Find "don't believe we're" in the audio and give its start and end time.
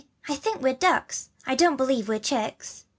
1.53-2.17